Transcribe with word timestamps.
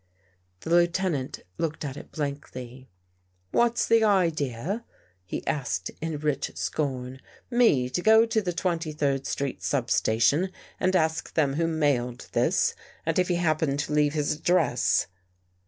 The 0.61 0.71
Lieutenant 0.71 1.41
looked 1.59 1.85
at 1.85 1.95
it 1.95 2.11
blankly." 2.11 2.89
What's 3.51 3.85
the 3.87 4.03
idea?" 4.03 4.83
he 5.25 5.45
asked 5.45 5.91
in 6.01 6.17
rich 6.17 6.49
scorn." 6.57 7.21
Me 7.61 7.87
to 7.91 8.01
go 8.01 8.25
to 8.25 8.25
AN 8.25 8.25
EVEN 8.25 8.29
BREAK 8.31 8.45
the 8.45 8.53
Twenty 8.53 8.91
third 8.93 9.27
Street 9.27 9.61
substation 9.61 10.51
and 10.79 10.95
ask 10.95 11.35
them 11.35 11.53
who 11.53 11.67
mailed 11.67 12.29
this, 12.31 12.73
and 13.05 13.19
if 13.19 13.27
he 13.27 13.35
happened 13.35 13.77
to 13.81 13.93
leave 13.93 14.13
his 14.15 14.33
ad 14.37 14.41
dress? 14.41 15.05